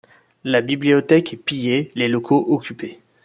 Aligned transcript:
La 0.43 0.61
bibliothèque 0.61 1.31
est 1.33 1.37
pillée, 1.37 1.91
les 1.93 2.07
locaux 2.07 2.43
occupés... 2.49 2.99